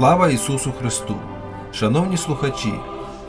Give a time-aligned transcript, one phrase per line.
[0.00, 1.16] Слава Ісусу Христу!
[1.72, 2.72] Шановні слухачі,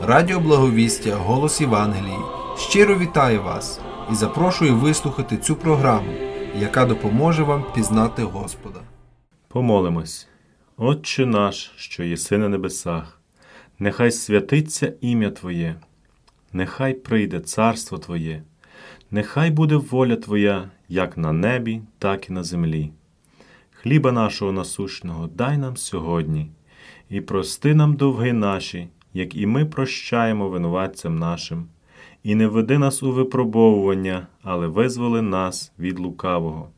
[0.02, 2.18] Радіо Благовістя, Голос Євангелії
[2.56, 3.80] щиро вітаю вас
[4.12, 6.12] і запрошую вислухати цю програму,
[6.58, 8.80] яка допоможе вам пізнати Господа.
[9.48, 10.28] Помолимось.
[10.76, 13.20] Отче наш, що єси на небесах,
[13.78, 15.74] нехай святиться ім'я Твоє,
[16.52, 18.42] нехай прийде царство Твоє,
[19.10, 22.92] нехай буде воля Твоя як на небі, так і на землі.
[23.72, 26.50] Хліба нашого насущного дай нам сьогодні,
[27.12, 31.66] і прости нам довги наші, як і ми прощаємо винуватцям нашим,
[32.22, 36.68] і не веди нас у випробовування, але визволи нас від лукавого,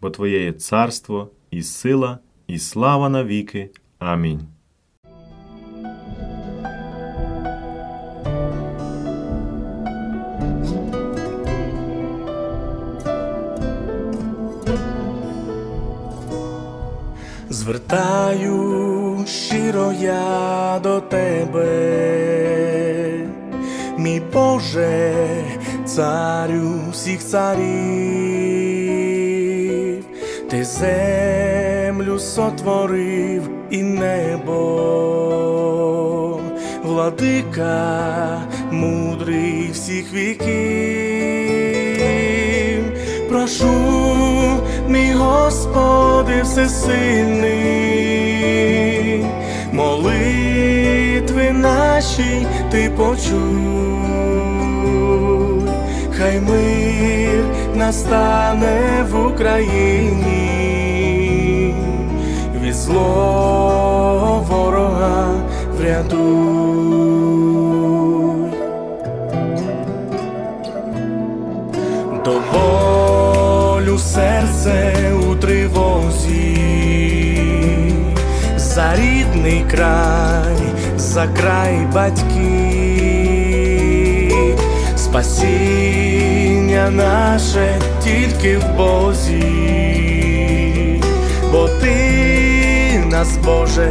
[0.00, 3.70] бо Твоє є царство, і сила, і слава навіки.
[3.98, 4.40] Амінь.
[17.50, 18.95] Звертаю
[19.26, 21.66] щиро я до тебе,
[23.98, 25.12] мій Боже,
[25.84, 27.56] царю всіх царів,
[30.50, 34.52] ти землю сотворив і небо,
[36.84, 40.46] владика мудрий всіх віків,
[43.28, 43.72] прошу,
[44.88, 47.96] мій Господи, всесильний,
[51.66, 53.36] молитви наші ти почуй,
[56.18, 57.44] хай мир
[57.74, 60.44] настане в Україні,
[62.62, 65.34] від зло ворога
[65.78, 66.96] врятуй.
[72.24, 74.94] До болю серце
[75.30, 76.58] у тривозі,
[78.56, 80.45] за рідний край,
[81.16, 82.36] за край батьків,
[84.96, 89.42] спасіння наше тільки в Бозі,
[91.52, 93.90] бо ти нас, Боже,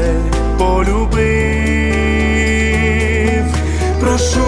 [0.58, 1.16] полюбив,
[4.00, 4.46] прошу,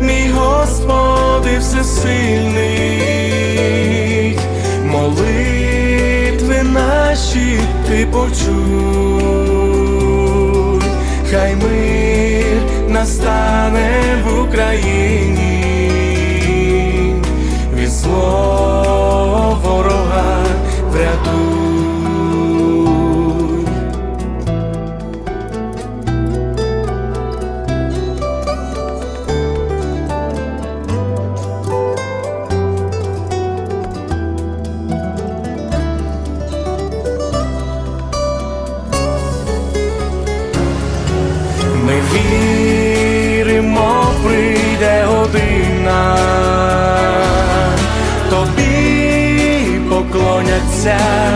[0.00, 2.78] мій Господи, всесильний,
[4.84, 9.55] молитви наші ти почуй,
[11.36, 15.64] хай мир настане в Україні,
[17.74, 20.44] від зло ворога
[20.90, 21.55] врятуй.
[50.86, 51.35] out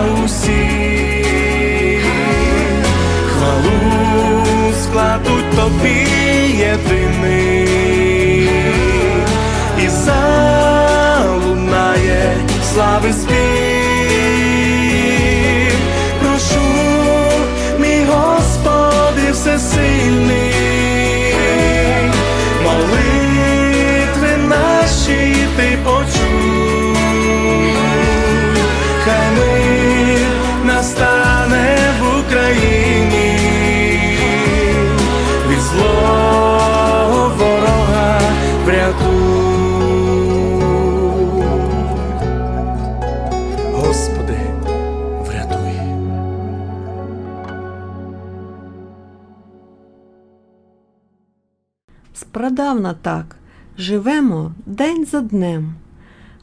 [52.70, 53.37] Спрадавна так,
[53.78, 55.75] живемо день за днем,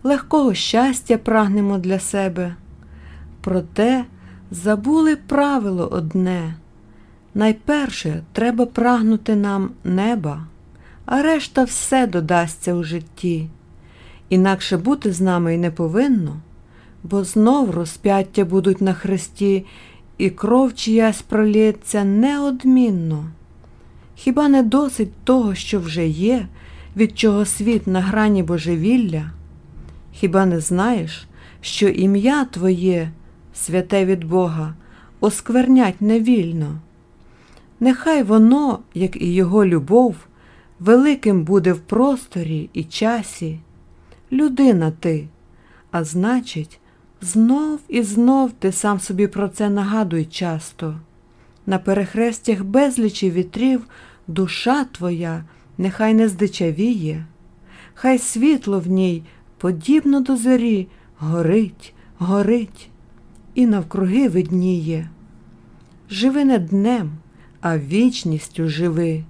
[0.03, 2.55] легкого щастя прагнемо для себе.
[3.41, 4.05] Проте
[4.51, 6.55] забули правило одне.
[7.33, 10.47] Найперше треба прагнути нам неба,
[11.05, 13.49] а решта все додасться у житті.
[14.29, 16.39] Інакше бути з нами й не повинно,
[17.03, 19.65] бо знов розп'яття будуть на хресті,
[20.17, 23.25] і кров чиясь пролється неодмінно.
[24.19, 26.47] Хіба не досить того, що вже є,
[26.95, 29.31] від чого світ на грані божевілля?
[30.11, 31.27] Хіба не знаєш,
[31.61, 33.11] що ім'я Твоє,
[33.53, 34.73] святе від Бога,
[35.19, 36.79] осквернять невільно?
[37.79, 40.15] Нехай воно, як і його любов,
[40.79, 43.59] великим буде в просторі і часі.
[44.31, 45.27] Людина ти,
[45.91, 46.79] а значить,
[47.21, 50.95] знов і знов ти сам собі про це нагадуй часто.
[51.67, 53.87] на перехрестях безлічі вітрів
[54.27, 55.43] душа твоя
[55.77, 57.25] нехай не здичавіє,
[57.93, 59.23] хай світло в ній,
[59.57, 60.87] подібно до зорі,
[61.19, 62.89] горить, горить
[63.55, 65.09] і навкруги видніє.
[66.09, 67.11] Живи не днем,
[67.61, 69.23] а вічністю живи,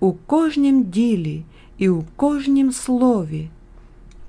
[0.00, 1.44] у кожнім ділі
[1.78, 3.48] і у кожнім слові.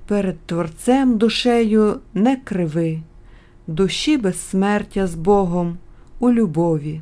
[0.06, 3.00] Перед Творцем душею не криви,
[3.66, 5.78] душі безсмертя з Богом
[6.18, 7.00] у любові.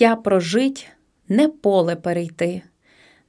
[0.00, 0.86] Життя прожить,
[1.28, 2.62] не поле перейти,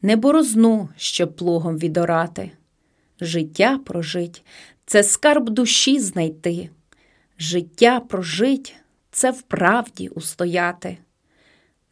[0.01, 2.51] не борозну, щоб плугом відорати.
[3.21, 4.45] Життя прожить
[4.85, 6.69] це скарб душі знайти.
[7.39, 8.75] Життя прожить
[9.11, 10.97] це в правді устояти.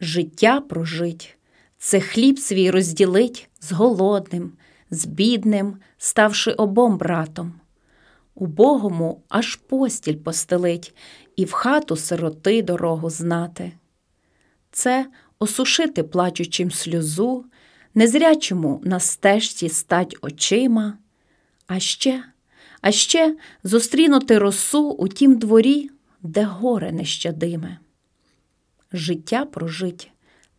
[0.02, 1.38] Життя прожить
[1.78, 4.52] це хліб свій розділить з голодним,
[4.92, 7.54] з бідним, ставши обом братом.
[8.36, 10.96] Убогому аж постіль постелить
[11.36, 13.72] і в хату сироти дорогу знати.
[14.80, 15.06] Це
[15.40, 17.46] осушити плачучим сльозу,
[17.96, 20.98] незрячому на стежці стать очима,
[21.68, 22.24] а ще,
[22.82, 25.90] а ще зустрінути росу у тім дворі,
[26.22, 27.78] де горе нещадиме.
[28.94, 30.12] Життя прожить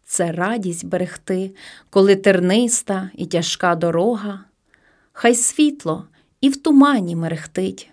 [0.05, 1.51] це радість берегти,
[1.91, 4.45] коли терниста і тяжка дорога,
[5.13, 6.07] хай світло
[6.41, 7.91] і в тумані мерехтить,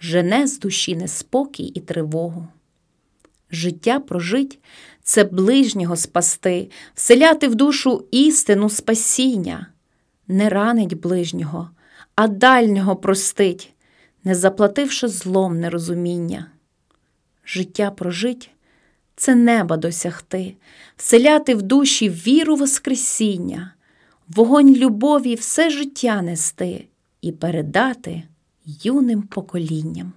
[0.00, 2.48] жене з душі неспокій і тривогу.
[3.50, 4.58] Життя прожить
[5.06, 9.66] це ближнього спасти, вселяти в душу істину спасіння,
[10.28, 11.70] не ранить ближнього,
[12.14, 13.72] а дальнього простить,
[14.24, 16.46] не заплативши злом нерозуміння.
[17.44, 18.50] Життя прожить
[19.16, 20.54] це неба досягти,
[20.96, 23.74] вселяти в душі віру Воскресіння,
[24.28, 26.86] вогонь любові все життя нести
[27.20, 28.22] і передати
[28.82, 30.12] юним поколінням.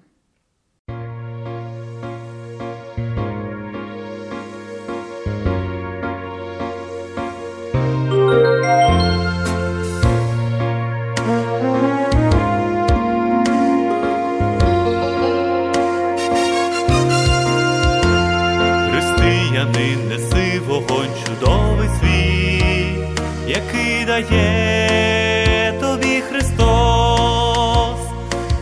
[21.29, 22.93] Чудовий свій,
[23.48, 28.00] який дає тобі Христос.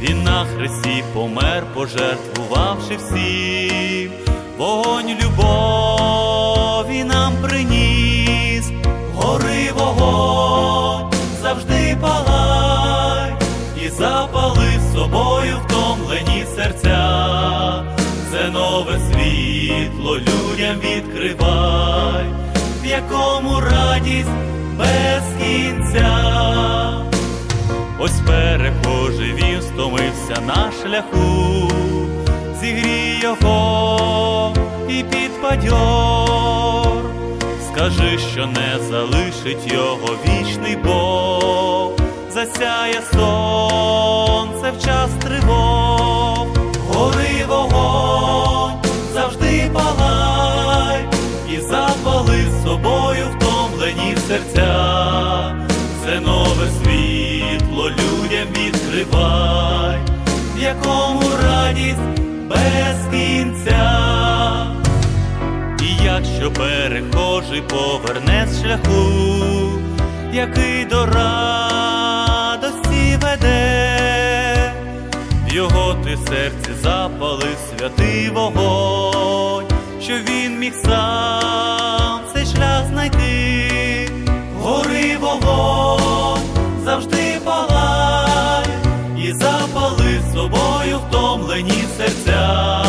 [0.01, 4.11] Він на хресті помер, пожертвувавши всім,
[4.57, 8.71] вогонь любові нам приніс,
[9.15, 13.33] гори вогонь, завжди палай,
[13.85, 17.37] і запали собою втомлені серця.
[18.31, 21.76] Це нове світло людям відкривай, в
[22.97, 24.29] якому радість
[24.77, 26.17] без кінця.
[27.99, 31.71] Ось перехожий він стомився на шляху,
[32.61, 34.53] зігрій його
[34.89, 35.77] і підпадьор.
[37.71, 41.91] Скажи, що не залишить його вічний Бог,
[42.33, 46.36] засяє сонце в час тривог,
[54.37, 55.55] серця,
[56.05, 59.99] це нове світло людям відкривай,
[60.55, 64.67] в якому радість без кінця.
[65.81, 69.11] І якщо перехожий поверне з шляху,
[70.33, 71.99] який до радості
[73.21, 74.73] веде,
[75.47, 79.65] в його ти серці запали святий вогонь,
[80.01, 83.76] що він міг сам цей шлях знайти,
[85.41, 86.41] вогонь,
[86.85, 88.65] завжди палай,
[89.17, 92.83] і запали з собою втомлені серця,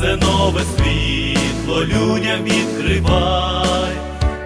[0.00, 3.92] це нове світло людям відкривай,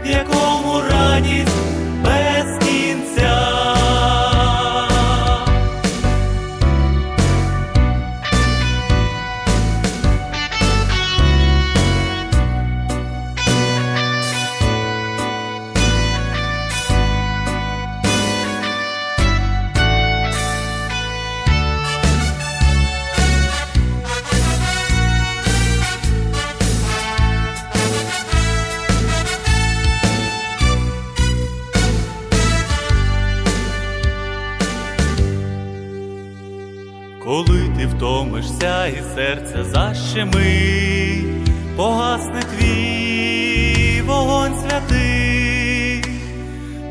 [0.04, 1.56] в якому радість
[40.14, 46.04] защемить, погасне твій вогонь святий,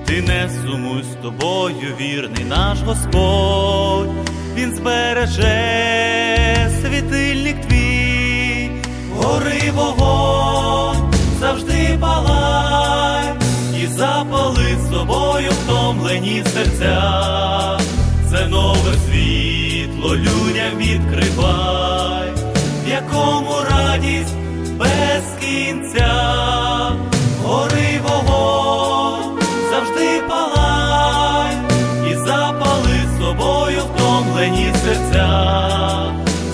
[0.05, 4.09] ти не сумуй з тобою, вірний наш Господь,
[4.55, 5.51] Він збереже
[6.81, 8.69] світильник твій,
[9.15, 13.33] гори вогонь, завжди палай,
[13.83, 17.79] і запали собою втомлені серця,
[18.31, 22.02] це нове світло людям відкривай,
[22.93, 24.35] якому радість
[24.77, 26.13] без кінця,
[27.43, 31.57] гори вогонь, завжди палай,
[32.11, 35.29] і запали собою втомлені серця,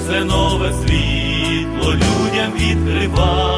[0.08, 3.49] це нове світло людям відкривай,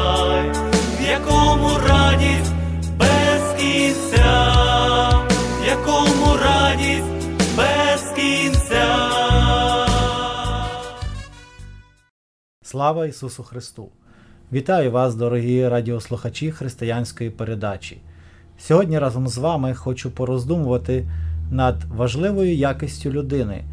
[12.72, 13.88] Слава Ісусу Христу!
[14.52, 17.98] Вітаю вас, дорогі радіослухачі християнської передачі.
[18.58, 21.06] Сьогодні разом з вами хочу пороздумувати
[21.50, 23.64] над важливою якістю людини,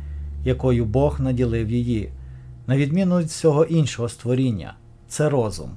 [0.46, 2.12] якою Бог наділив її,
[2.68, 4.74] на відміну від всього іншого створіння
[5.08, 5.70] це розум.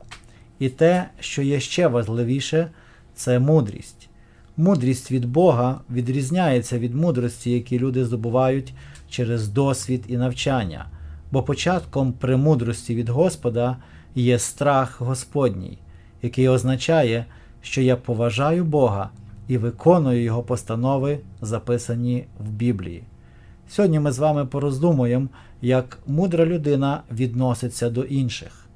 [0.58, 2.70] І те, що є ще важливіше,
[3.14, 4.08] це мудрість.
[4.56, 8.74] Мудрість від Бога відрізняється від мудрості, які люди здобувають
[9.08, 10.86] через досвід і навчання,
[11.32, 13.76] бо початком премудрості від Господа
[14.14, 15.78] є страх Господній,
[16.22, 17.26] який означає,
[17.62, 19.10] що я поважаю Бога
[19.48, 23.04] і виконую Його постанови, записані в Біблії.
[23.68, 25.28] Сьогодні ми з вами пороздумуємо,
[25.62, 28.66] як мудра людина відноситься до інших.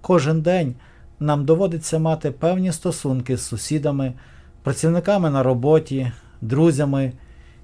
[0.00, 0.74] Кожен день
[1.20, 4.12] нам доводиться мати певні стосунки з сусідами,
[4.62, 7.12] працівниками на роботі, друзями,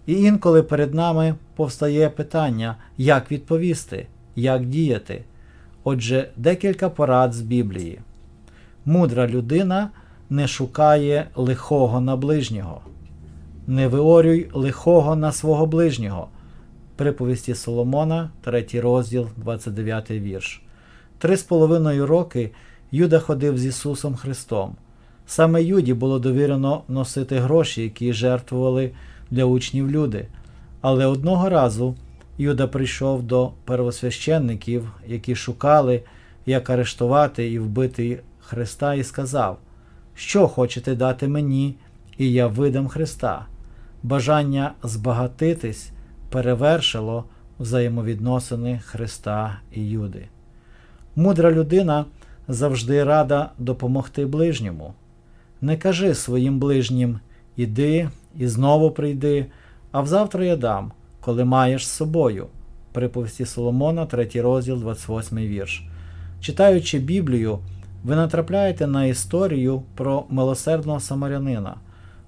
[0.06, 5.24] і інколи перед нами повстає питання, як відповісти, як діяти.
[5.84, 8.00] Отже, декілька порад з Біблії.
[8.84, 9.90] Мудра людина
[10.30, 12.80] не шукає лихого на ближнього.
[13.66, 16.28] Не виорюй лихого на свого ближнього.
[16.96, 20.62] Приповісті Соломона, 3 розділ, 29 вірш.
[21.18, 22.50] Три з половиною роки
[22.90, 24.76] Юда ходив з Ісусом Христом.
[25.26, 28.90] Саме Юді було довірено носити гроші, які жертвували
[29.30, 30.26] для учнів люди.
[30.80, 31.94] Але одного разу
[32.38, 36.02] Юда прийшов до первосвященників, які шукали,
[36.46, 39.58] як арештувати і вбити Христа, і сказав:
[40.14, 41.74] Що хочете дати мені,
[42.18, 43.46] і я видам Христа.
[44.02, 45.90] Бажання збагатитись
[46.30, 47.24] перевершило
[47.58, 50.28] взаємовідносини Христа і Юди.
[51.16, 52.04] Мудра людина
[52.48, 54.94] завжди рада допомогти ближньому.
[55.60, 57.20] Не кажи своїм ближнім
[57.56, 59.46] іди і знову прийди,
[59.92, 62.46] а взавтра я дам, коли маєш з собою.
[62.92, 65.86] Приповісті Соломона, 3 розділ, 28 вірш.
[66.40, 67.58] Читаючи Біблію,
[68.04, 71.74] ви натрапляєте на історію про милосердного самарянина,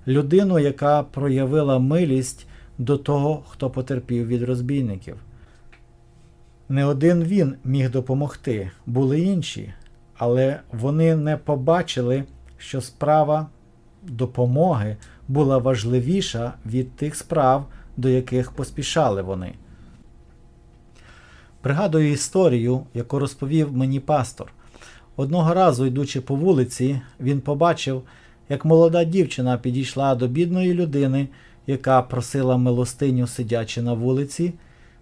[0.06, 2.46] людину, яка проявила милість
[2.78, 5.16] до того, хто потерпів від розбійників.
[6.68, 9.74] Не один він міг допомогти, були інші,
[10.16, 12.24] але вони не побачили,
[12.58, 13.46] що справа
[14.02, 14.96] допомоги
[15.28, 17.66] була важливіша від тих справ,
[17.96, 19.54] до яких поспішали вони.
[21.60, 24.52] Пригадую історію, яку розповів мені пастор.
[25.16, 28.02] Одного разу, йдучи по вулиці, він побачив,
[28.48, 31.28] як молода дівчина підійшла до бідної людини,
[31.66, 34.52] яка просила милостиню, сидячи на вулиці,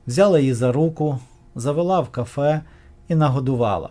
[0.06, 1.18] взяла її за руку,
[1.54, 2.62] завела в кафе
[3.08, 3.90] і нагодувала.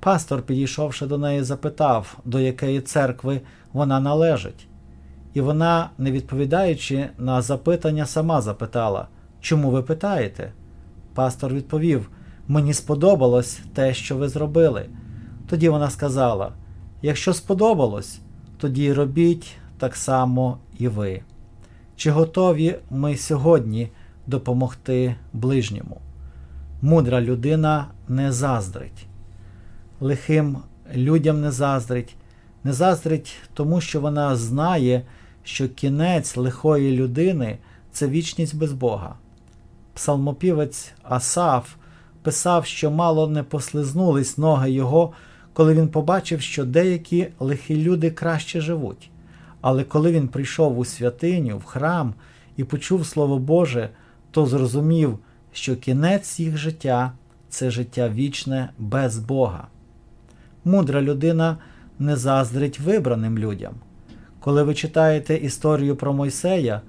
[0.00, 3.40] Пастор, підійшовши до неї, запитав, до якої церкви
[3.72, 4.66] вона належить.
[5.36, 9.08] І вона, не відповідаючи на запитання, сама запитала,
[9.40, 10.52] чому ви питаєте?
[11.14, 12.10] Пастор відповів:
[12.48, 14.86] Мені сподобалось те, що ви зробили.
[15.48, 16.52] Тоді вона сказала:
[17.02, 18.20] Якщо сподобалось,
[18.58, 21.22] тоді робіть так само і ви.
[21.96, 23.88] Чи готові ми сьогодні
[24.26, 26.00] допомогти ближньому?
[26.82, 29.06] Мудра людина не заздрить.
[30.00, 30.58] Лихим
[30.94, 32.16] людям не заздрить,
[32.64, 35.02] не заздрить тому, що вона знає,
[35.46, 37.58] що кінець лихої людини
[37.92, 39.14] це вічність без Бога.
[39.94, 41.74] Псалмопівець Асаф
[42.22, 45.12] писав, що мало не послизнулись ноги його,
[45.52, 49.10] коли він побачив, що деякі лихі люди краще живуть.
[49.60, 52.14] Але коли він прийшов у святиню, в храм
[52.56, 53.90] і почув Слово Боже,
[54.30, 55.18] то зрозумів,
[55.52, 57.12] що кінець їх життя
[57.48, 59.68] це життя вічне без Бога.
[60.64, 61.56] Мудра людина
[61.98, 63.74] не заздрить вибраним людям.
[64.46, 66.80] Коли ви читаєте історію про Мойсея,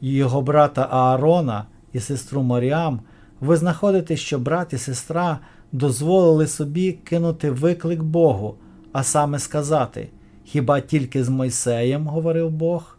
[0.00, 3.00] його брата Аарона і сестру Маріам,
[3.40, 5.38] ви знаходите, що брат і сестра
[5.72, 8.54] дозволили собі кинути виклик Богу,
[8.92, 10.08] а саме сказати:
[10.44, 12.98] Хіба тільки з Мойсеєм, говорив Бог,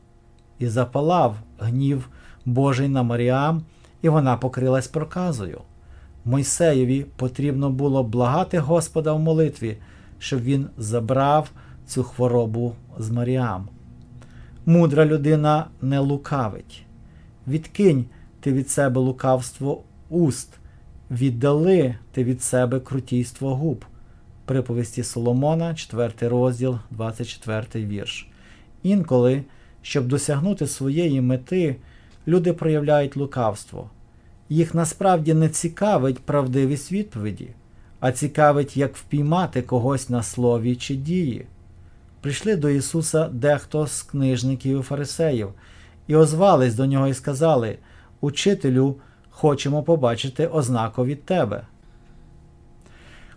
[0.60, 2.10] і запалав гнів
[2.46, 3.62] Божий на Маріам,
[4.02, 5.62] і вона покрилась проказою.
[6.26, 9.78] Мойсеєві потрібно було благати Господа в молитві,
[10.20, 11.52] щоб він забрав
[11.86, 13.68] цю хворобу з Маріам.
[14.65, 16.84] Мудра людина не лукавить.
[17.47, 18.06] Відкинь
[18.39, 20.54] ти від себе лукавство уст,
[21.12, 23.86] віддали ти від себе крутійство губ.
[24.45, 28.28] Приповісті Соломона, 4 розділ, 24 вірш.
[28.84, 29.43] Інколи,
[29.82, 31.76] щоб досягнути своєї мети,
[32.28, 33.89] люди проявляють лукавство.
[34.50, 37.47] Їх насправді не цікавить правдивість відповіді,
[38.00, 41.45] а цікавить, як впіймати когось на слові чи дії.
[42.22, 45.50] Прийшли до Ісуса дехто з книжників і фарисеїв,
[46.08, 47.78] і озвались до нього і сказали:
[48.22, 48.96] Учителю,
[49.30, 51.62] хочемо побачити ознаку від тебе.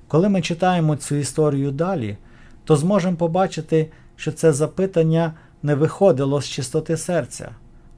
[0.08, 2.16] Коли ми читаємо цю історію далі,
[2.64, 7.50] то зможемо побачити, що це запитання не виходило з чистоти серця,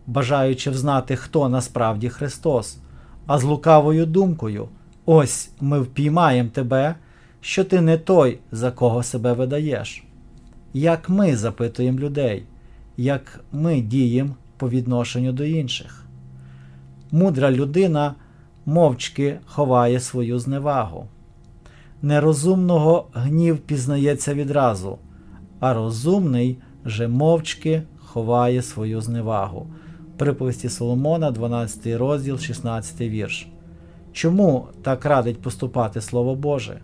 [0.07, 2.79] бажаючи взнати, хто насправді Христос,
[3.27, 4.69] а з лукавою думкою:
[5.07, 6.95] ось ми впіймаємо тебе,
[7.41, 10.06] що ти не той, за кого себе видаєш.
[10.75, 12.45] Як ми запитуємо людей,
[12.97, 16.05] як ми діємо по відношенню до інших.
[17.13, 18.15] Мудра людина
[18.67, 21.07] мовчки ховає свою зневагу.
[22.03, 24.99] Нерозумного гнів пізнається відразу,
[25.61, 29.67] а розумний же мовчки ховає свою зневагу.
[30.17, 33.49] Приповісті Соломона, 12 розділ, 16 вірш.
[34.13, 36.81] Чому так радить поступати Слово Боже?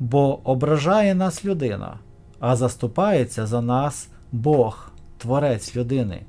[0.00, 1.94] Бо ображає нас людина,
[2.40, 6.20] а заступається за нас Бог, Творець людини.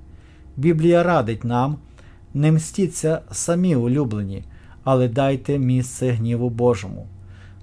[0.58, 1.78] Біблія радить нам
[2.34, 4.44] не мстіться самі улюблені,
[4.84, 7.08] але дайте місце гніву Божому.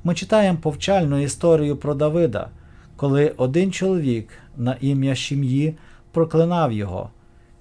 [0.05, 2.49] Ми читаємо повчальну історію про Давида,
[2.97, 5.75] коли один чоловік на ім'я Шім'ї
[6.13, 7.11] проклинав його,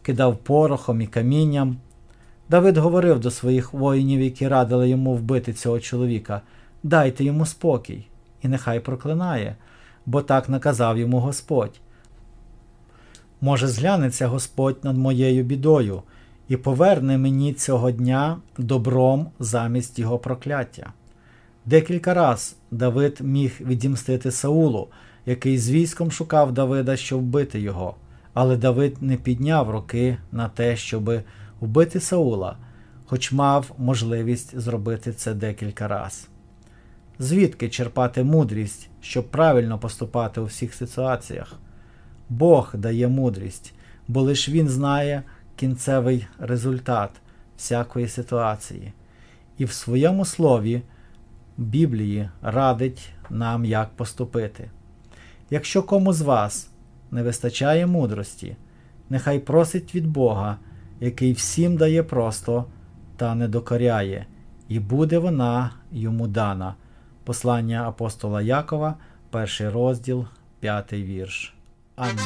[0.02, 1.78] кидав порохом і камінням.
[2.50, 6.42] Давид говорив до своїх воїнів, які радили йому вбити цього чоловіка:
[6.84, 8.06] дайте йому спокій,
[8.44, 9.56] і нехай проклинає,
[10.06, 11.80] бо так наказав йому Господь.
[13.42, 16.02] Може, зглянеться Господь над моєю бідою
[16.48, 20.94] і поверне мені цього дня добром замість його прокляття.
[21.66, 24.88] Декілька раз Давид міг відімстити Саулу,
[25.26, 27.96] який з військом шукав Давида, щоб вбити його,
[28.34, 31.12] але Давид не підняв руки на те, щоб
[31.62, 32.58] вбити Саула,
[33.06, 36.28] хоч мав можливість зробити це декілька раз.
[37.20, 41.54] Звідки черпати мудрість, щоб правильно поступати у всіх ситуаціях?
[42.30, 43.74] Бог дає мудрість,
[44.08, 45.24] бо лиш Він знає
[45.56, 47.10] кінцевий результат
[47.58, 48.94] всякої ситуації.
[49.58, 50.82] І в своєму слові
[51.58, 54.72] Біблії радить нам, як поступити.
[55.50, 56.70] Якщо кому з вас
[57.12, 58.56] не вистачає мудрості,
[59.10, 60.58] нехай просить від Бога,
[61.00, 62.66] який всім дає просто
[63.18, 64.26] та не докоряє,
[64.68, 66.76] і буде вона йому дана.
[67.26, 68.96] Послання апостола Якова,
[69.30, 70.26] перший розділ,
[70.60, 71.54] п'ятий вірш.
[71.96, 72.20] Амінь.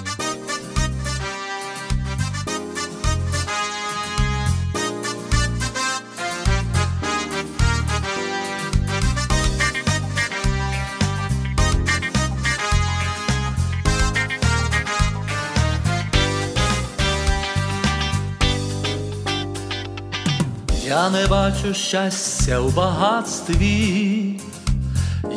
[20.89, 24.39] Я не бачу щастя у багатстві,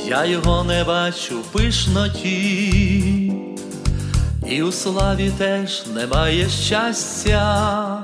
[0.07, 3.33] я його не бачу в пишноті,
[4.49, 7.99] і у славі теж немає щастя,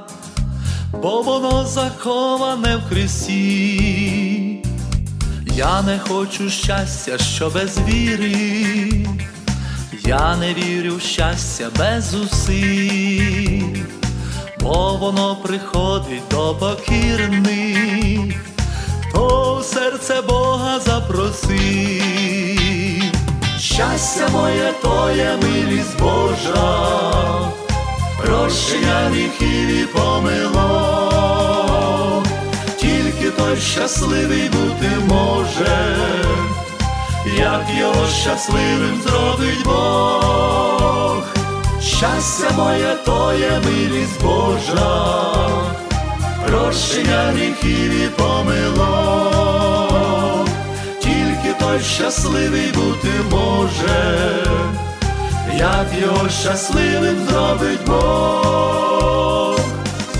[0.92, 4.64] бо воно заховане в Христі.
[5.56, 9.06] Я не хочу щастя, що без віри,
[10.04, 13.88] я не вірю в щастя без зусиль
[14.68, 17.87] бо воно приходить до покірних,
[19.26, 22.02] в серце Бога запросив.
[23.58, 27.50] Щастя моє, то є милість Божа,
[28.22, 31.18] прощення гріхів і помилок,
[32.76, 35.96] тільки той щасливий бути може,
[37.36, 41.22] як його щасливим зробить Бог.
[41.80, 45.28] Щастя моє, то є милість Божа,
[46.48, 49.28] прощення гріхів і помилок,
[51.00, 54.26] тільки той щасливий бути може,
[55.58, 59.60] як його щасливим зробить Бог.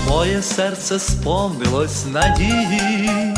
[0.09, 3.35] Моє серце сповнилось надії,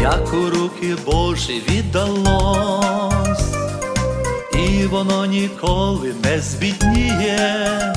[0.00, 3.54] як у руки Божі віддалось.
[4.52, 7.94] І воно ніколи не збідніє,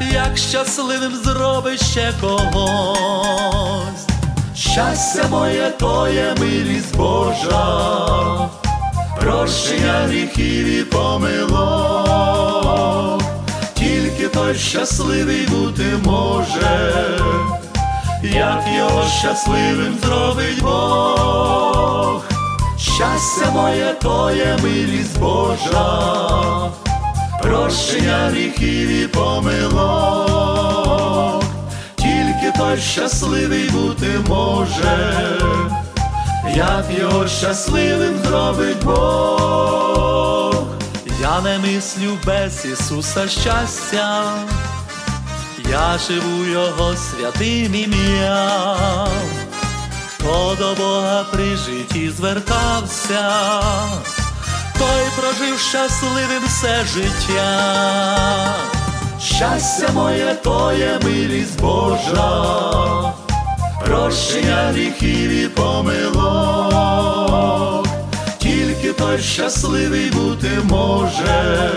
[0.00, 4.06] як щасливим зробить ще когось.
[4.54, 8.48] Щастя моє, то є милість Божа,
[9.20, 12.02] прощення гріхів і помилок,
[13.74, 17.18] тільки той щасливий бути може,
[18.22, 22.24] як його щасливим зробить Бог.
[22.78, 26.70] Щастя моє, то є милість Божа,
[27.48, 29.44] прощення гріхів і помилок,
[31.96, 35.14] тільки той щасливий бути може,
[36.56, 40.54] як його щасливим зробить Бог.
[41.20, 44.24] Я не мислю без Ісуса щастя,
[45.70, 49.08] я живу Його святим ім'ям.
[50.08, 53.30] Хто до Бога при житті звертався,
[54.78, 58.54] той прожив щасливим все життя.
[59.20, 63.12] Щастя моє, то є милість Божа,
[63.84, 66.78] прощення гріхів і помилок,
[68.38, 71.72] тільки той щасливий бути може,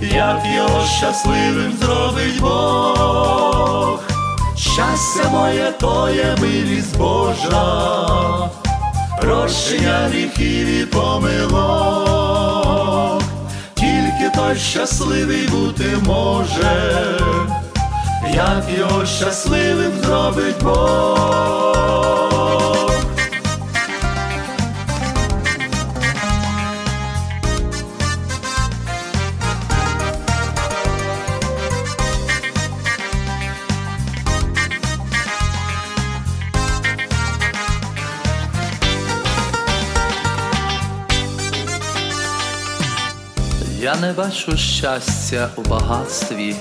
[0.00, 4.00] як його щасливим зробить Бог.
[4.56, 6.08] Щастя моє, то
[6.40, 8.50] милість Божа,
[9.20, 12.02] прощення гріхів і помилок,
[13.74, 17.18] тільки той щасливий бути може,
[18.34, 21.92] як його щасливим зробить Бог.
[43.82, 46.56] Я не бачу щастя у багатстві,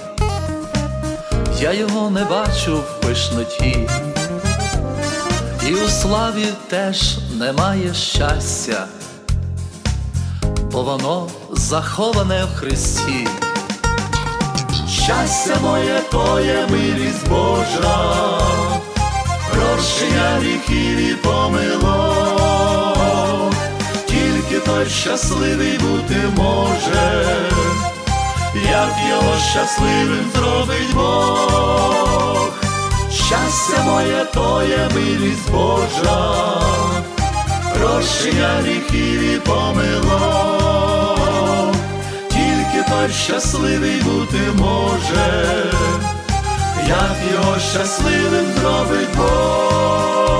[1.59, 3.89] я його не бачу в пишноті,
[5.67, 8.85] і у славі теж немає щастя,
[10.71, 13.27] бо воно заховане в Христі.
[14.89, 18.39] Щастя моє то є милість Божа,
[19.51, 22.30] прощення гріхів і помилок,
[24.71, 27.25] той щасливий бути може,
[28.55, 32.49] як його щасливим зробить Бог.
[33.11, 34.63] Щастя моє то
[34.95, 36.35] милість Божа,
[37.73, 40.55] прощення гріхів і помилок,
[42.29, 45.65] тільки той щасливий бути може,
[46.87, 50.30] як його щасливим зробить Бог.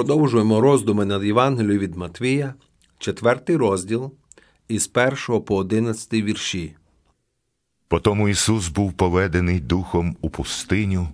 [0.00, 2.54] Продовжуємо роздуми над Євангелією від Матвія,
[2.98, 4.12] четвертий розділ,
[4.68, 4.90] із
[5.28, 6.76] 1 по 11 вірші.
[7.88, 11.08] Потому Ісус був поведений духом у пустиню,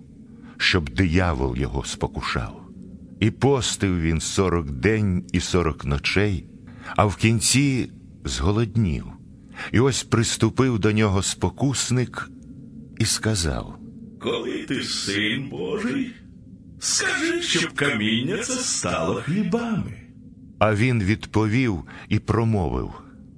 [0.57, 2.61] щоб диявол його спокушав.
[3.19, 6.45] І постив він сорок день і сорок ночей,
[6.95, 7.91] а в кінці
[8.25, 9.05] зголоднів.
[9.71, 12.29] І ось приступив до нього спокусник
[12.99, 13.75] і сказав:
[14.19, 16.11] Коли ти син Божий,
[16.79, 19.93] скажи, щоб каміння це стало хлібами.
[20.59, 22.91] А він відповів і промовив: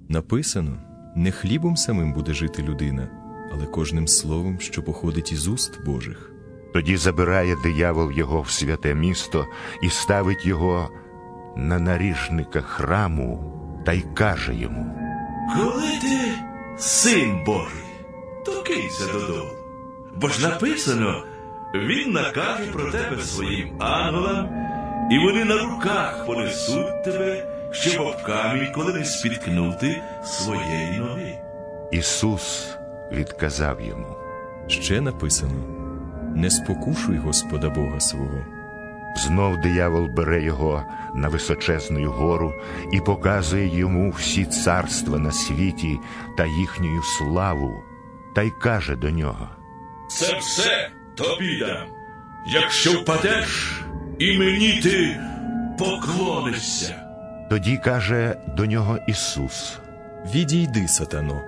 [0.09, 0.77] Написано:
[1.15, 3.09] не хлібом самим буде жити людина,
[3.53, 6.31] але кожним словом, що походить із уст Божих.
[6.73, 9.45] Тоді забирає диявол його в святе місто
[9.83, 10.89] і ставить його
[11.57, 14.95] на наріжника храму та й каже йому:
[15.57, 16.33] Коли ти
[16.77, 17.83] син Божий,
[18.45, 19.49] то кинься додолу.
[20.15, 21.23] Бо ж написано,
[21.73, 24.49] він накаже про тебе своїм ангелам,
[25.11, 31.39] і вони на руках понесуть тебе, щоб об камінь, коли не спіткнути своєї ноги.
[31.91, 32.77] Ісус
[33.11, 34.15] відказав йому.
[34.67, 35.63] Ще написано:
[36.35, 38.45] не спокушуй Господа Бога свого.
[39.15, 40.83] Знов диявол бере його
[41.15, 42.53] на височезну гору
[42.93, 45.99] і показує йому всі царства на світі
[46.37, 47.83] та їхню славу,
[48.35, 49.49] та й каже до нього.
[50.09, 51.87] Це все тобі дам.
[52.53, 53.81] Якщо впадеш,
[54.19, 55.19] і мені ти
[55.79, 57.05] поклонишся.
[57.49, 59.77] Тоді каже до нього Ісус.
[60.33, 61.41] Відійди, сатано,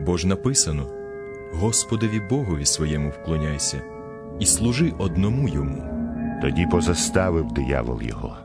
[0.00, 0.86] бо ж написано:
[1.52, 3.82] Господові Богові своєму вклоняйся
[4.40, 5.92] і служи одному йому.
[6.42, 8.36] Тоді позаставив диявол його,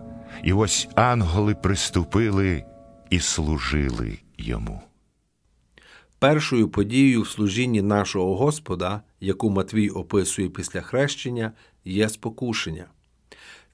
[0.44, 2.64] і ось ангели приступили
[3.10, 4.82] і служили йому.
[6.20, 11.52] Першою подією в служінні нашого Господа, яку Матвій описує після хрещення,
[11.86, 12.86] є спокушення.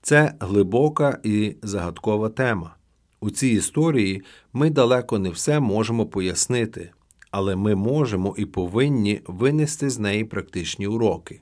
[0.02, 2.76] Це глибока і загадкова тема.
[3.20, 4.22] У цій історії
[4.54, 6.92] ми далеко не все можемо пояснити,
[7.32, 11.42] але ми можемо і повинні винести з неї практичні уроки.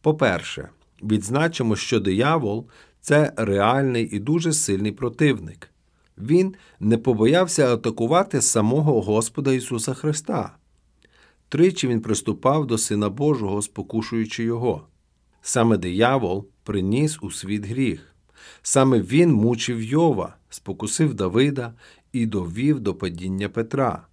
[0.00, 0.68] По-перше,
[1.02, 2.66] відзначимо, що диявол
[3.00, 5.70] це реальний і дуже сильний противник.
[6.18, 10.57] Він не побоявся атакувати самого Господа Ісуса Христа.
[11.48, 14.86] Тричі він приступав до Сина Божого, спокушуючи його.
[15.42, 18.14] Саме диявол приніс у світ гріх.
[18.62, 21.74] Саме він мучив Йова, спокусив Давида
[22.12, 24.06] і довів до падіння Петра.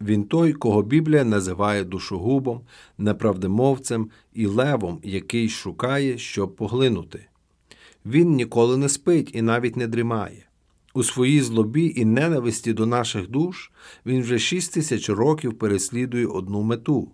[0.00, 2.60] Він той, кого Біблія називає душогубом,
[2.98, 7.26] неправдемовцем і левом, який шукає, щоб поглинути.
[8.06, 10.44] Він ніколи не спить і навіть не дрімає.
[10.94, 13.70] У своїй злобі і ненависті до наших душ
[14.06, 17.12] він вже шість тисяч років переслідує одну мету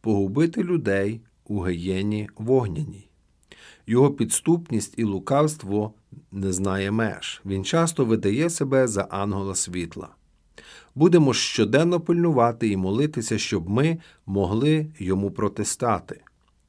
[0.00, 3.08] погубити людей у гієні вогняній.
[3.86, 5.92] Його підступність і лукавство
[6.32, 7.40] не знає меж.
[7.46, 10.08] Він часто видає себе за ангела світла.
[10.94, 16.20] Будемо щоденно пильнувати і молитися, щоб ми могли йому протистати.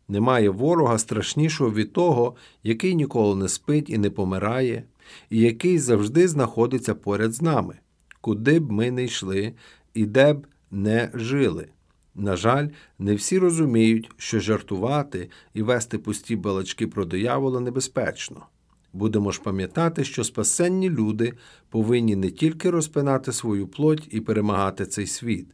[0.08, 4.84] Немає ворога страшнішого від того, який ніколи не спить і не помирає,
[5.30, 7.76] і який завжди знаходиться поряд з нами,
[8.21, 9.54] куди б ми не йшли
[9.93, 11.67] і де б не жили.
[12.15, 12.67] На жаль,
[13.00, 18.45] не всі розуміють, що жартувати і вести пусті балачки про диявола небезпечно.
[18.93, 21.34] Будемо ж пам'ятати, що спасенні люди
[21.69, 25.47] повинні не тільки розпинати свою плоть і перемагати цей світ,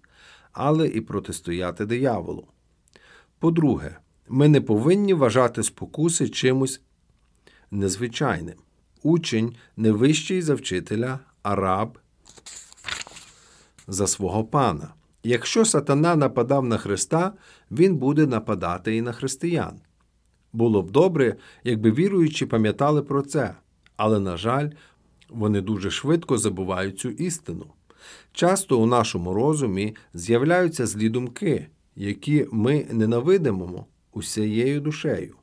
[0.51, 2.47] але і протистояти дияволу.
[3.39, 3.97] По-друге,
[4.29, 6.81] ми не повинні вважати спокуси чимось
[7.71, 8.55] незвичайним.
[9.07, 11.99] Учень не вищий за вчителя, а раб
[13.87, 14.93] за свого пана.
[15.23, 17.33] Якщо сатана нападав на Христа,
[17.71, 19.79] він буде нападати і на християн.
[20.53, 23.55] Було б добре, якби віруючі пам'ятали про це,
[23.97, 24.69] але, на жаль,
[25.29, 27.65] вони дуже швидко забувають цю істину.
[28.31, 35.35] Часто у нашому розумі з'являються злі думки, які ми ненавидимо усією душею.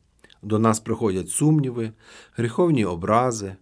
[0.45, 1.93] До нас приходять сумніви,
[2.37, 3.57] гріховні образи,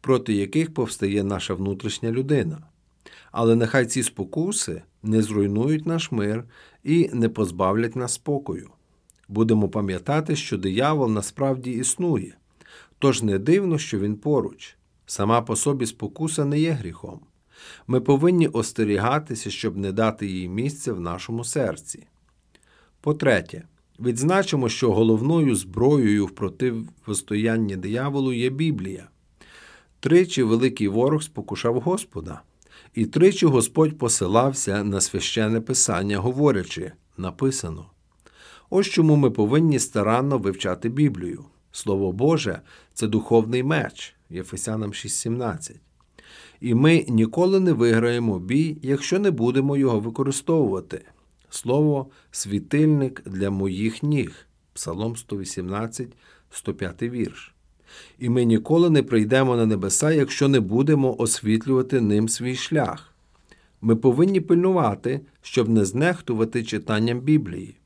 [0.00, 2.58] проти яких повстає наша внутрішня людина.
[3.32, 6.44] Але нехай ці спокуси не зруйнують наш мир
[6.84, 8.70] і не позбавлять нас спокою.
[9.28, 12.36] Будемо пам'ятати, що диявол насправді існує,
[12.98, 14.76] тож не дивно, що він поруч.
[15.06, 17.20] Сама по собі спокуса не є гріхом.
[17.86, 22.06] Ми повинні остерігатися, щоб не дати їй місця в нашому серці.
[23.00, 23.64] По-третє,
[24.00, 29.08] відзначимо, що головною зброєю в противостоянні дияволу є Біблія.
[30.00, 32.42] Тричі великий ворог спокушав Господа,
[32.94, 37.86] і тричі Господь посилався на священне писання, говорячи написано.
[38.70, 41.44] Ось чому ми повинні старанно вивчати Біблію.
[41.72, 42.60] Слово Боже
[42.94, 45.80] це духовний меч Єфесянам 6:17.
[46.60, 51.04] І ми ніколи не виграємо бій, якщо не будемо його використовувати.
[51.54, 54.46] Слово світильник для моїх ніг.
[54.72, 56.08] Псалом 118,
[56.50, 57.54] 105 вірш.
[58.18, 63.14] І ми ніколи не прийдемо на небеса, якщо не будемо освітлювати ним свій шлях.
[63.80, 67.76] Ми повинні пильнувати, щоб не знехтувати читанням Біблії.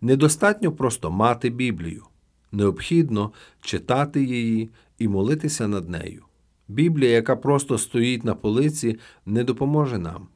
[0.00, 2.04] Недостатньо просто мати Біблію.
[2.52, 6.22] Необхідно читати її і молитися над нею.
[6.68, 10.26] Біблія, яка просто стоїть на полиці, не допоможе нам.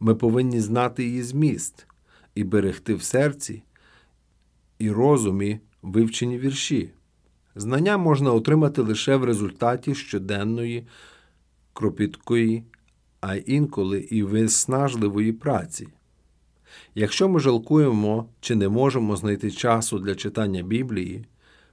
[0.00, 1.86] Ми повинні знати її зміст
[2.40, 3.62] і берегти в серці
[4.78, 6.90] і розумі вивчені вірші.
[7.54, 10.86] Знання можна отримати лише в результаті щоденної,
[11.72, 12.64] кропіткої,
[13.20, 15.88] а інколи і виснажливої праці.
[16.94, 21.24] Якщо ми жалкуємо чи не можемо знайти часу для читання Біблії,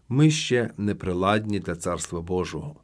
[0.10, 2.76] ми ще не приладні для Царства Божого.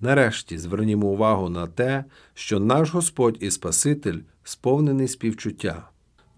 [0.00, 5.88] Нарешті звернімо увагу на те, що наш Господь і Спаситель сповнений співчуття,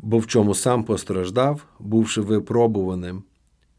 [0.03, 3.23] бо в чому сам постраждав, бувши випробуваним,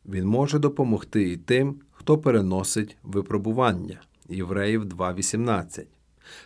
[0.06, 4.02] Він може допомогти і тим, хто переносить випробування.
[4.30, 5.84] Євреїв 2.18.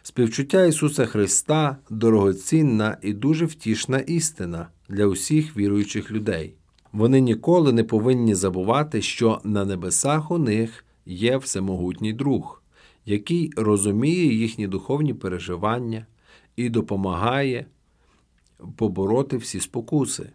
[0.03, 6.55] Співчуття Ісуса Христа дорогоцінна і дуже втішна істина для усіх віруючих людей.
[6.91, 12.63] Вони ніколи не повинні забувати, що на небесах у них є всемогутній друг,
[13.05, 16.05] який розуміє їхні духовні переживання
[16.55, 17.65] і допомагає
[18.75, 20.29] побороти всі спокуси.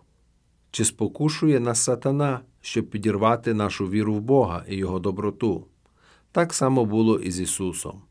[0.71, 5.67] Чи спокушує нас сатана, щоб підірвати нашу віру в Бога і Його доброту?
[6.33, 8.03] Так само було і з Ісусом.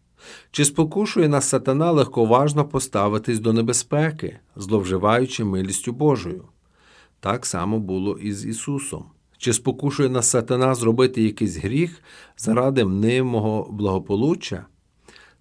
[0.52, 6.44] Чи спокушує нас сатана легковажно поставитись до небезпеки, зловживаючи милістю Божою?
[7.20, 9.06] Так само було і з Ісусом.
[9.38, 12.02] Чи спокушує нас сатана зробити якийсь гріх
[12.38, 14.66] заради мнимого благополуччя?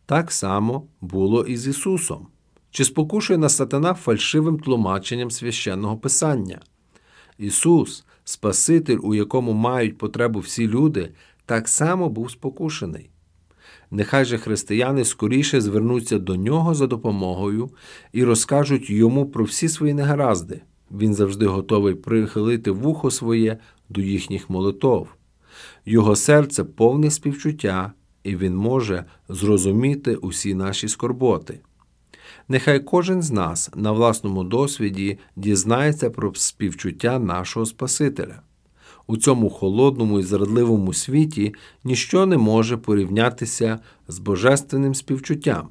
[0.06, 2.26] Так само було і з Ісусом.
[2.78, 6.60] Чи спокушує нас сатана фальшивим тлумаченням священного Писання?
[7.38, 11.10] Ісус, Спаситель, у якому мають потребу всі люди,
[11.46, 13.10] так само був спокушений.
[13.90, 17.70] Нехай же християни скоріше звернуться до нього за допомогою
[18.12, 20.60] і розкажуть йому про всі свої негаразди.
[20.90, 23.58] Він завжди готовий прихилити вухо своє
[23.88, 25.08] до їхніх молитов.
[25.86, 27.92] Його серце повне співчуття,
[28.24, 31.60] і він може зрозуміти усі наші скорботи.
[32.48, 38.42] Нехай кожен з нас на власному досвіді дізнається про співчуття нашого Спасителя.
[39.06, 43.78] У цьому холодному і зрадливому світі ніщо не може порівнятися
[44.08, 45.68] з божественним співчуттям.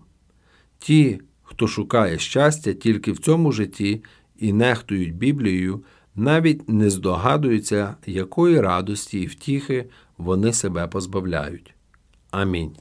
[0.79, 4.03] Ті, хто шукає щастя тільки в цьому житті
[4.39, 5.83] і нехтують Біблією,
[6.15, 9.85] навіть не здогадуються, якої радості і втіхи
[10.17, 11.73] вони себе позбавляють.
[12.31, 12.71] Амінь.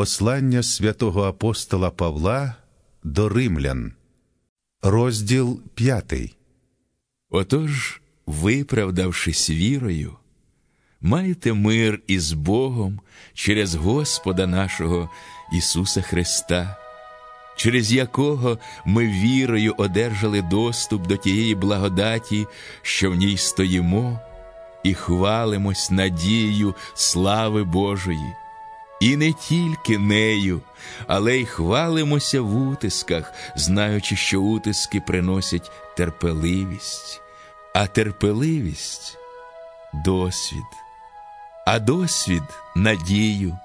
[0.00, 2.54] Послання святого апостола Павла
[3.04, 3.92] до римлян,
[4.82, 6.36] розділ п'ятий.
[7.30, 10.16] Отож, виправдавшись вірою,
[11.00, 13.00] маєте мир із Богом
[13.34, 15.10] через Господа нашого
[15.52, 16.76] Ісуса Христа,
[17.56, 22.46] через якого ми вірою одержали доступ до тієї благодаті,
[22.82, 24.20] що в ній стоїмо,
[24.84, 28.34] і хвалимось надією слави Божої.
[29.00, 30.60] І не тільки нею,
[31.06, 37.20] але й хвалимося в утисках, знаючи, що утиски приносять терпеливість,
[37.74, 39.18] а терпеливість
[39.94, 40.64] досвід,
[41.66, 42.42] а досвід
[42.76, 43.58] надію,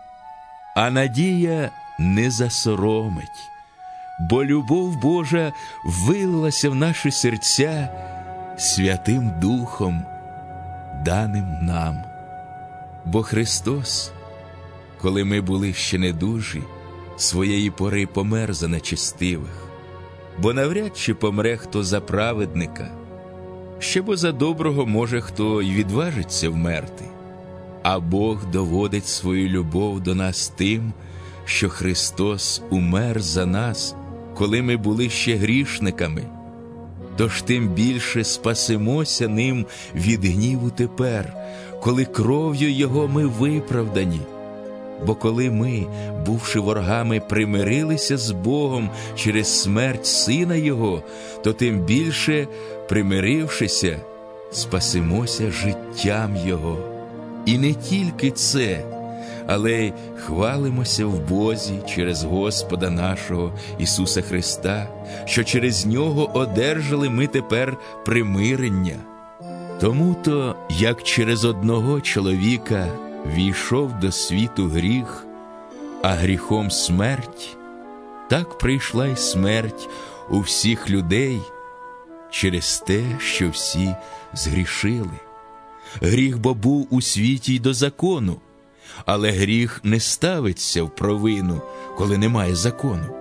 [0.75, 3.49] а надія не засоромить,
[4.19, 5.53] бо любов Божа
[5.85, 7.89] вилилася в наші серця
[8.57, 10.05] Святим Духом,
[11.05, 12.03] даним нам.
[13.05, 14.11] Бо Христос
[15.05, 16.61] коли ми були ще недужі,
[17.17, 19.67] своєї пори помер за нечестивих,
[20.41, 22.91] бо навряд чи помре хто за праведника,
[23.79, 27.05] ще бо за доброго може хто й відважиться вмерти,
[27.83, 30.93] а Бог доводить свою любов до нас тим,
[31.45, 33.95] що Христос умер за нас,
[34.35, 36.23] коли ми були ще грішниками.
[37.17, 41.33] Тож тим більше спасемося ним від гніву тепер,
[41.81, 44.21] коли кров'ю Його ми виправдані.
[45.05, 45.85] Бо коли ми,
[46.25, 51.03] бувши ворогами, примирилися з Богом через смерть Сина Його,
[51.43, 52.47] то тим більше,
[52.89, 53.99] примирившися,
[54.51, 56.77] спасемося життям Його.
[57.45, 58.83] І не тільки це,
[59.47, 64.87] але й хвалимося в Бозі через Господа нашого Ісуса Христа,
[65.25, 68.95] що через Нього одержали ми тепер примирення.
[69.79, 72.87] Тому то, як через одного чоловіка
[73.33, 75.25] війшов до світу гріх,
[76.03, 77.57] а гріхом смерть,
[78.29, 79.89] так прийшла й смерть
[80.29, 81.39] у всіх людей
[82.29, 83.95] через те, що всі
[84.33, 85.19] згрішили.
[86.01, 88.35] Гріх бо був у світі й до закону,
[89.05, 91.61] але гріх не ставиться в провину,
[91.97, 93.15] коли немає закону.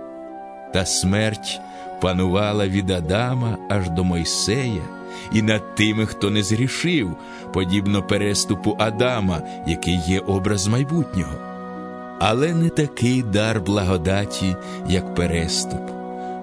[0.73, 1.59] Та смерть
[2.01, 4.83] панувала від Адама аж до Мойсея
[5.31, 7.15] і над тими, хто не згрішив,
[7.55, 11.33] подібно переступу Адама, який є образ майбутнього.
[12.19, 14.55] Але не такий дар благодаті,
[14.87, 15.81] як переступ.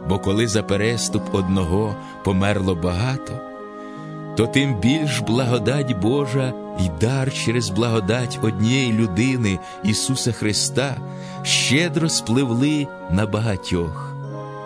[0.08, 1.94] Бо коли за переступ одного
[2.24, 3.32] померло багато,
[4.36, 10.96] то тим більш благодать Божа і дар через благодать однієї людини Ісуса Христа
[11.42, 14.14] щедро спливли на багатьох.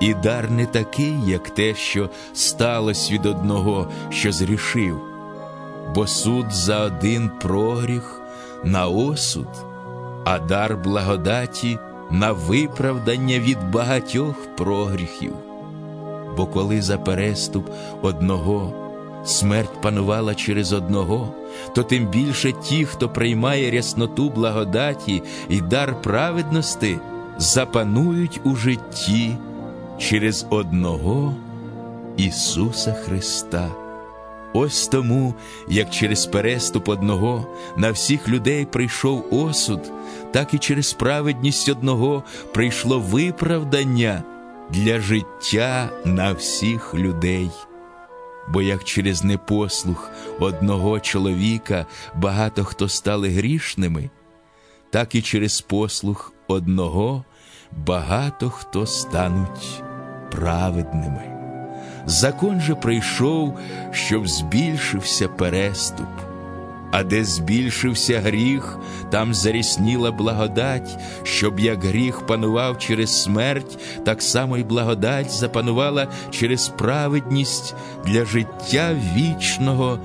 [0.01, 5.16] І дар не такий, як те, що сталося від одного, що зрішив,
[5.95, 8.20] бо суд за один прогріх
[8.64, 9.49] на осуд,
[10.24, 11.78] а дар благодаті
[12.11, 15.32] на виправдання від багатьох прогріхів.
[16.37, 17.70] Бо коли за переступ
[18.03, 18.72] одного
[19.24, 21.34] смерть панувала через одного,
[21.74, 26.99] то тим більше ті, хто приймає рясноту благодаті і дар праведності,
[27.39, 29.37] запанують у житті
[29.99, 31.34] через одного
[32.16, 33.86] Ісуса Христа.
[34.59, 35.34] Ось тому,
[35.68, 37.46] як через переступ одного
[37.76, 39.80] на всіх людей прийшов осуд,
[40.32, 44.22] так і через праведність одного прийшло виправдання
[44.70, 47.50] для життя на всіх людей.
[48.48, 54.11] Бо як через непослух одного чоловіка багато хто стали грішними,
[54.90, 57.24] так і через послух одного
[57.72, 59.82] багато хто стануть
[60.30, 61.36] праведними.
[62.07, 63.59] Закон же прийшов,
[63.92, 66.09] щоб збільшився переступ,
[66.92, 68.78] а де збільшився гріх,
[69.11, 76.68] там зарісніла благодать, щоб як гріх панував через смерть, так само й благодать запанувала через
[76.68, 79.98] праведність для життя вічного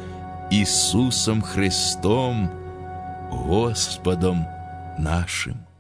[0.50, 2.50] Ісусом Христом,
[3.30, 4.46] Господом
[4.98, 5.71] нашим.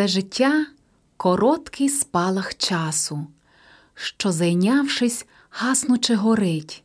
[0.00, 0.66] Це життя
[1.16, 3.26] короткий спалах часу,
[3.94, 6.84] що, зайнявшись, гаснуче горить.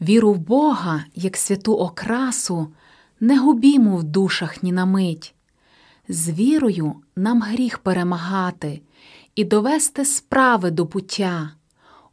[0.00, 2.68] Віру в Бога, як святу окрасу,
[3.20, 5.34] не губімо в душах ні на мить.
[6.08, 8.80] З вірою нам гріх перемагати
[9.34, 11.50] і довести справи до пуття,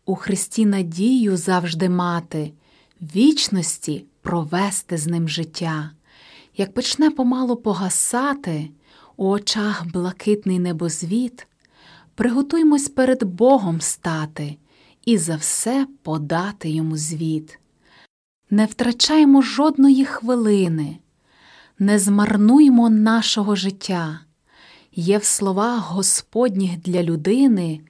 [0.05, 2.53] у Христі надію завжди мати,
[3.01, 5.91] вічності провести з ним життя.
[6.57, 8.69] Як почне помалу погасати,
[9.19, 11.47] у очах блакитний небозвіт,
[12.15, 14.57] приготуймось перед Богом стати
[15.05, 17.59] і за все подати йому звіт.
[18.49, 20.97] Не втрачаймо жодної хвилини,
[21.79, 24.19] не змарнуймо нашого життя.
[24.95, 27.81] Є в словах Господніх для людини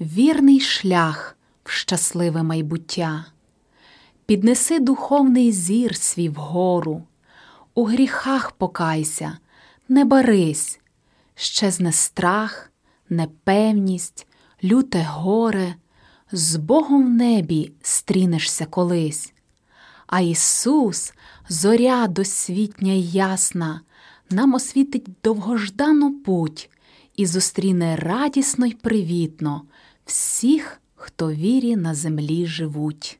[0.00, 3.26] вірний шлях в щасливе майбуття.
[4.26, 7.02] Піднеси духовний зір свій вгору,
[7.74, 9.38] у гріхах покайся,
[9.88, 10.80] не барись,
[11.34, 12.72] щезне страх,
[13.08, 14.26] непевність,
[14.64, 15.74] люте горе,
[16.32, 19.32] з Богом в небі стрінешся колись.
[20.06, 21.12] А Ісус,
[21.48, 23.80] зоря досвітня й ясна,
[24.30, 26.70] нам освітить довгождану путь
[27.16, 29.62] і зустріне радісно й привітно
[30.04, 33.18] всіх, хто вірі на землі живуть.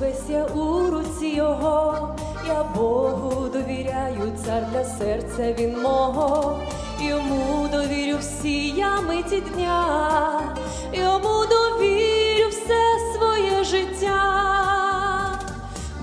[0.00, 2.08] Весь я у руці Його,
[2.46, 6.60] я Богу довіряю, цар для серця він мого,
[7.00, 10.56] йому довірю всі я миті дня,
[10.92, 14.22] йому довірю все своє життя,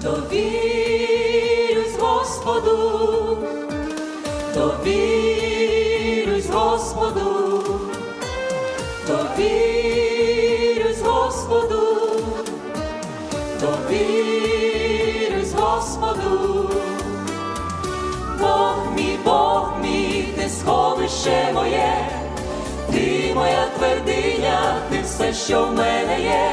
[0.02, 3.38] довірюсь Господу,
[4.56, 7.64] довірюсь Господу,
[9.08, 9.83] довірюсь
[15.94, 16.70] Господу,
[18.40, 22.08] Бог мій, Бог мій, ти сховище моє,
[22.92, 26.52] ти моя твердиня, ти все, що в мене є.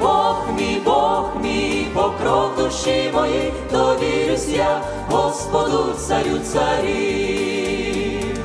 [0.00, 4.80] Бог мій, Бог мій, покров душі мої, довірюсь я
[5.10, 8.38] Господу, царю царів.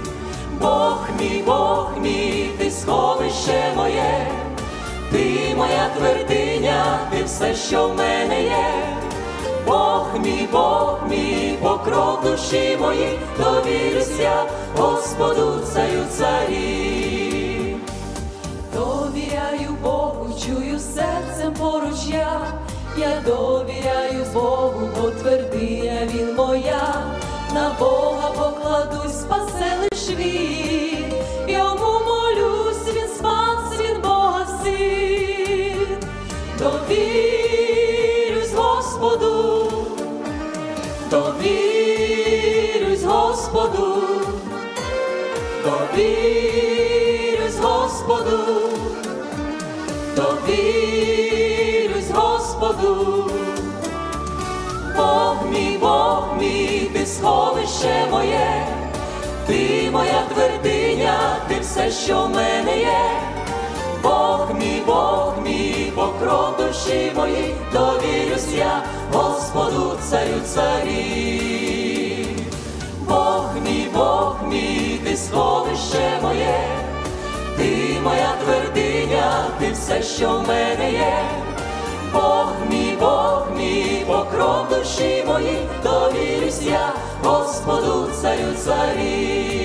[0.61, 4.27] Бог мій, Бог мій, ти сховище моє,
[5.11, 8.92] ти моя твердиня, ти все, що в мене є.
[9.67, 14.19] Бог мій, Бог мій, покров душі мої, довірюсь
[14.77, 17.77] Господу, царю царів.
[18.75, 22.41] Довіряю Богу, чую серцем поруч я,
[22.97, 26.93] я довіряю Богу, бо твердиня він моя,
[27.53, 31.13] на Бога покладусь, спасе лиш він,
[31.47, 31.92] йому
[50.47, 53.29] довірюсь Господу.
[54.97, 58.67] Бог мій, Бог мій, ти сховище моє,
[59.47, 63.09] ти моя твердиня, ти все, що в мене є.
[64.03, 72.25] Бог мій, Бог мій, покров душі мої, довірюсь я Господу царю царі.
[73.07, 76.59] Бог мій, Бог мій, ти сховище моє,
[77.57, 81.29] ти моя твердиня, ти все, що в мене є.
[82.13, 86.93] Бог мій, Бог мій, покров душі мої, довірюсь я
[87.23, 89.62] Господу царю царі.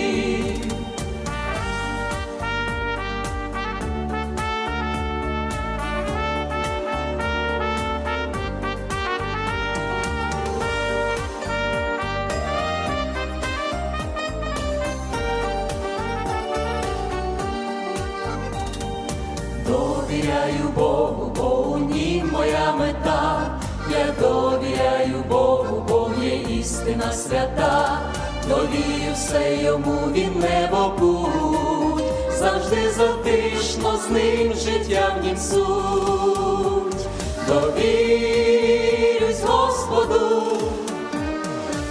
[26.88, 28.00] Істина свята.
[28.48, 32.04] Довірю все йому, він небо путь.
[32.38, 37.06] Завжди затишно з ним життя в нім суть.
[37.48, 40.42] Довірюсь Господу,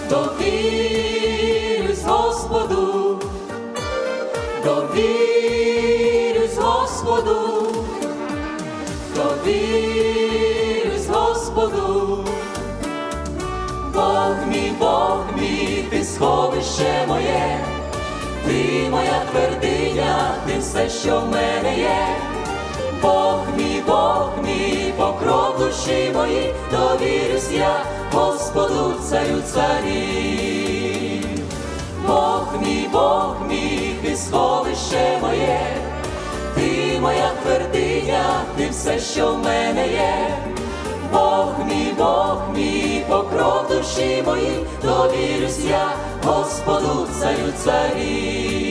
[0.09, 3.19] довірюсь Господу,
[4.63, 7.67] довірюсь Господу,
[9.15, 10.46] довірюсь
[16.17, 17.59] сховище моє,
[18.45, 22.07] ти моя твердиня, ти все, що в мене є.
[23.01, 31.23] Бог мій, Бог мій, покров душі мої, довірюсь я Господу царю царі.
[32.07, 35.59] Бог мій, Бог мій, ти сховище моє,
[36.55, 40.37] ти моя твердиня, ти все, що в мене є.
[41.13, 45.89] Бог мій, Бог мій, покров душі моїй, довірюсь я
[46.23, 48.66] Господу царю царі.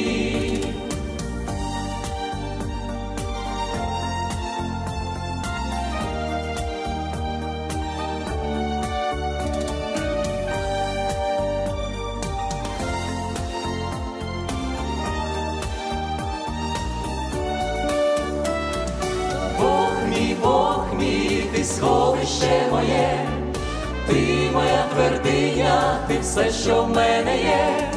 [26.37, 27.93] Все, що в мене є.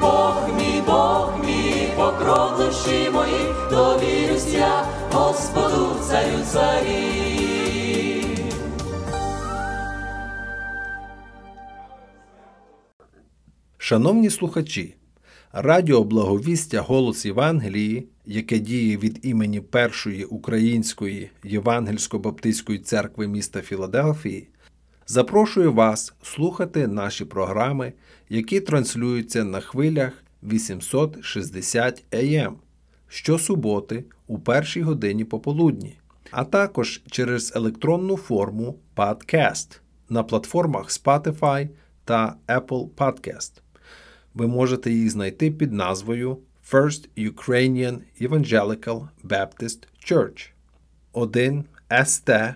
[0.00, 7.34] Бог мій, Бог мій, покров душі мої, довірюсь я Господу царю царі.
[13.78, 14.94] Шановні слухачі,
[15.52, 24.48] Радіо Благовістя Голос Євангелії, яке діє від імені Першої Української Євангельсько-Баптистської церкви міста Філадельфії,
[25.06, 27.92] запрошує вас слухати наші програми,
[28.28, 32.56] які транслюються на хвилях 860 АМ
[33.08, 35.98] щосуботи у першій годині пополудні,
[36.30, 41.68] а також через електронну форму Podcast на платформах Spotify
[42.04, 43.52] та Apple Podcast.
[44.34, 46.38] Ви можете їх знайти під назвою
[46.70, 49.78] First Ukrainian Evangelical Baptist
[50.10, 50.50] Church
[51.12, 52.54] 1 ST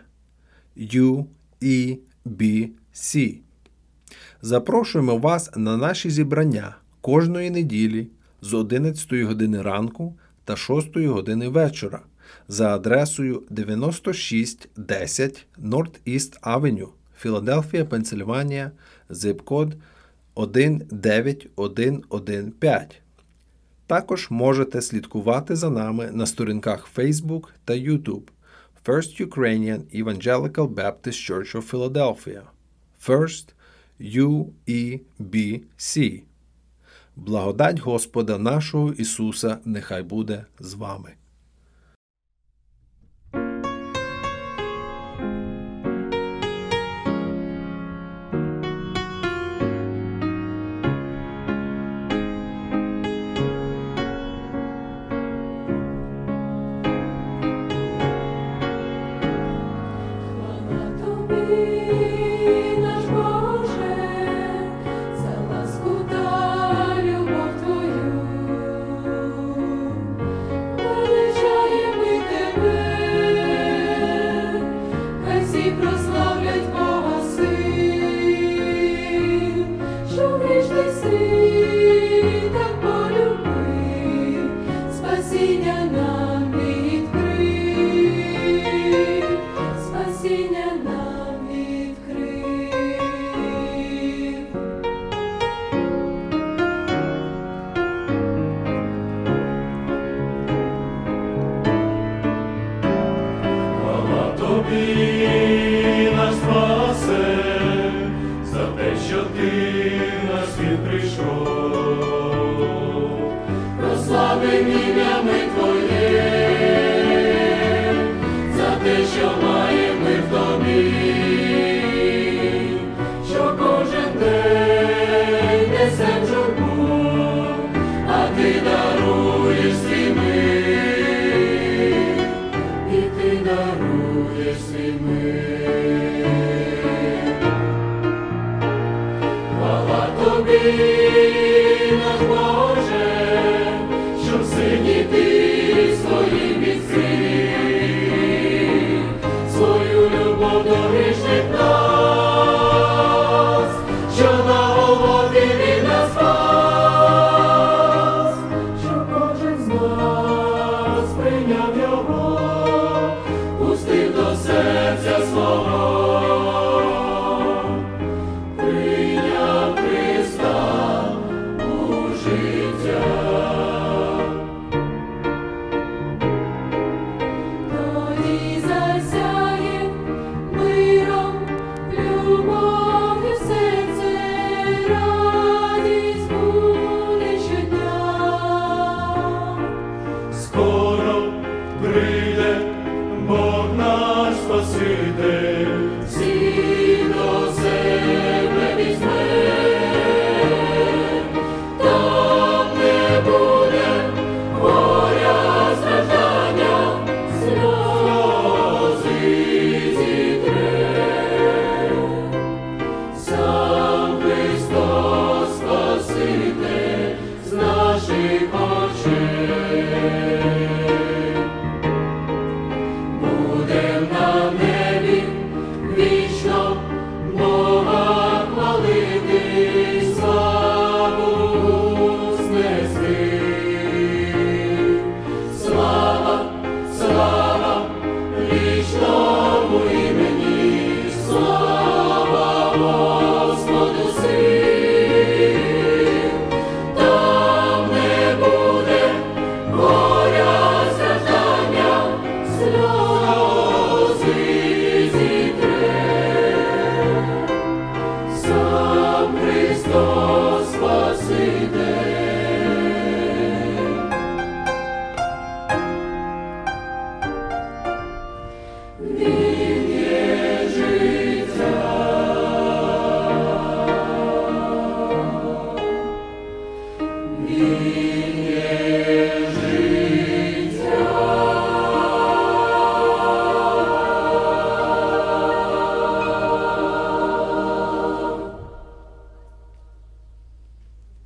[2.28, 3.36] UEBC.
[4.42, 8.08] Запрошуємо вас на наші зібрання кожної неділі
[8.42, 12.00] з 11 години ранку та 6 години вечора
[12.48, 18.70] за адресою 9610 North East Avenue, Філадельфія, Пенсильванія,
[19.08, 19.74] зип-код
[20.36, 23.00] 19115.
[23.86, 28.22] Також можете слідкувати за нами на сторінках Facebook та YouTube
[28.88, 32.44] First Ukrainian Evangelical Baptist Church of Philadelphia
[32.98, 33.52] First
[34.00, 35.04] UEBC.
[37.14, 41.17] Благодать Господа нашого Ісуса нехай буде з вами.